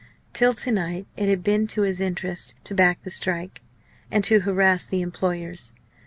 Till 0.33 0.55
to 0.55 0.71
night 0.71 1.05
it 1.15 1.29
had 1.29 1.43
been 1.43 1.67
to 1.67 1.83
his 1.83 2.01
interest 2.01 2.55
to 2.63 2.73
back 2.73 3.03
the 3.03 3.11
strike, 3.11 3.61
and 4.09 4.23
to 4.23 4.39
harass 4.39 4.87
the 4.87 5.01
employers. 5.03 5.75